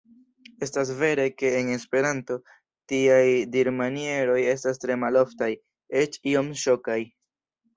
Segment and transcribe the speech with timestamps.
[0.67, 2.37] Estas vere, ke en Esperanto,
[2.93, 3.21] tiaj
[3.57, 5.51] dirmanieroj estas tre maloftaj,
[6.03, 6.99] eĉ iom ŝokaj.